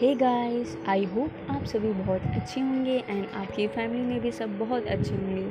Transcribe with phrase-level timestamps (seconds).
[0.00, 4.58] Hey guys I hope आप सभी बहुत अच्छे होंगे एंड आपकी फैमिली में भी सब
[4.58, 5.46] बहुत अच्छे होंगे।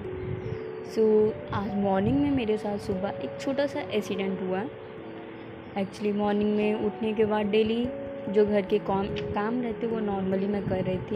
[0.86, 4.62] सो so, आज मॉर्निंग में मेरे साथ सुबह एक छोटा सा एक्सीडेंट हुआ।
[5.78, 7.88] एक्चुअली मॉर्निंग में उठने के बाद डेली
[8.30, 11.16] जो घर के काम काम रहते वो नॉर्मली मैं कर रही थी।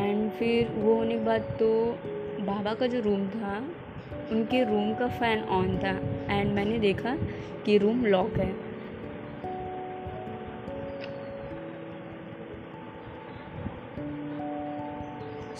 [0.00, 1.98] एंड फिर वो होने के बाद तो
[2.40, 3.64] बाबा का जो रूम था
[4.30, 5.96] उनके रूम का फ़ैन ऑन था।
[6.34, 7.16] एंड मैंने देखा
[7.66, 8.69] कि रूम लॉक है।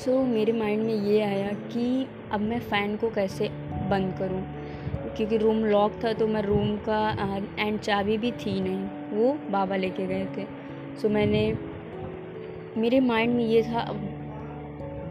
[0.05, 3.49] सो so, मेरे माइंड में ये आया कि अब मैं फ़ैन को कैसे
[3.91, 4.43] बंद करूँ?
[5.17, 7.17] क्योंकि रूम लॉक था तो मैं रूम का
[7.59, 10.45] एंड चाबी भी थी नहीं। वो बाबा लेके गए थे।
[11.03, 11.59] सो so, मैंने
[12.77, 14.10] मेरे माइंड में ये था अब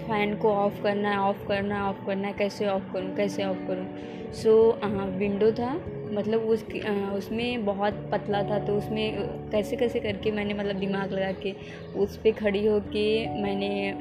[0.09, 3.43] फ़ैन को ऑफ़ करना है ऑफ़ करना है ऑफ़ करना है कैसे ऑफ़ करूँ, कैसे
[3.43, 3.85] ऑफ़ करूँ?
[4.33, 4.79] सो
[5.17, 5.73] विंडो था
[6.11, 6.63] मतलब उस
[7.15, 11.53] उसमें बहुत पतला था तो उसमें, कैसे कैसे करके मैंने मतलब दिमाग लगा के
[11.95, 13.05] उस पर खड़ी होके
[13.43, 13.91] मैंने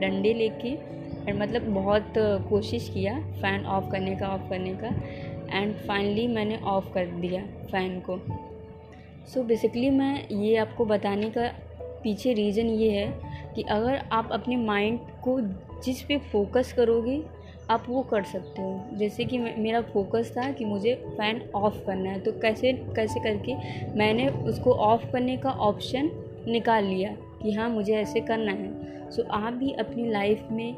[0.00, 2.12] डंडे लेके और मतलब बहुत
[2.48, 4.88] कोशिश किया फ़ैन ऑफ़ करने का ऑफ़ करने का
[5.58, 11.30] एंड फाइनली मैंने ऑफ़ कर दिया फ़ैन को। सो so बेसिकली मैं ये आपको बताने
[11.30, 11.52] का
[12.02, 13.27] पीछे रीज़न ये है
[13.58, 15.40] कि अगर आप अपने माइंड को
[15.84, 17.22] जिस पे फोकस करोगे,
[17.70, 22.10] आप वो कर सकते हो। जैसे कि मेरा फोकस था कि मुझे फ़ैन ऑफ़ करना
[22.10, 23.54] है तो कैसे कैसे करके
[23.98, 26.10] मैंने उसको ऑफ़ करने का ऑप्शन
[26.48, 27.10] निकाल लिया
[27.42, 30.74] कि हाँ मुझे ऐसे करना है। सो आप भी अपनी लाइफ में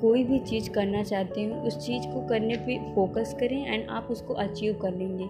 [0.00, 4.08] कोई भी चीज़ करना चाहते हो, उस चीज़ को करने पे फोकस करें एंड आप
[4.10, 5.28] उसको अचीव कर लेंगे।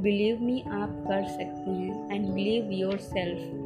[0.00, 3.63] बिलीव मी आप कर सकते हैं एंड बिलीव योर सेल्फ